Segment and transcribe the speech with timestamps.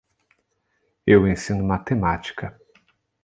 [1.05, 2.59] Eu ensino matemática.